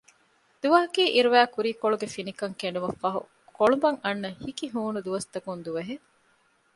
[0.61, 3.21] ދުވަހަކީ އިރުވައި ކުރީކޮޅުގެ ފިނިކަން ކެނޑުމަށް ފަހު
[3.57, 6.05] ކޮޅުނބަށް އަންނަ ހިކި ހޫނު ދުވަސްތަކުން ދުވަހެއް